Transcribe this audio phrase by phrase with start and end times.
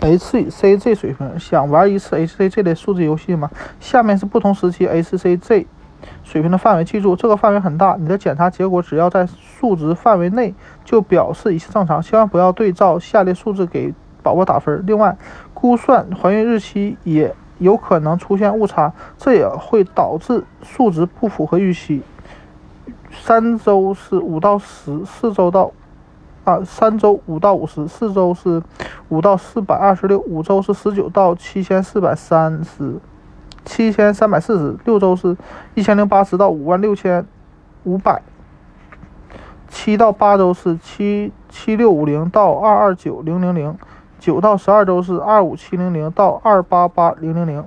[0.00, 3.50] HCG 水平，想玩一次 HCG 的数字游戏吗？
[3.80, 5.66] 下面是不同时期 HCG
[6.22, 13.92] 水平的范围，记住这个范围很大，你的检查结果只要在数值范围内，就表示一切正常，千万不要对照下列数字给
[14.22, 14.84] 宝宝打分。
[14.86, 15.16] 另外，
[15.52, 22.02] 估算怀孕日期也有可能出现误差，这也会导致数值不符合预期。
[23.10, 25.72] 三周是五到十，四周到。
[26.44, 28.62] 啊，三周五到五十，四周是
[29.08, 32.98] 五到四百二十六，五周是十九到七千四百三十，
[33.64, 35.36] 七千三百四十六周是
[35.74, 37.26] 一千零八十到五万六千
[37.84, 38.20] 五百，
[39.68, 43.78] 七到八周是七七六五零到二二九零零零，
[44.18, 47.64] 九到十二周是二五七零零到二八八零零零。